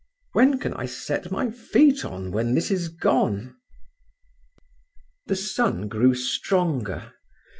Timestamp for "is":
2.71-2.87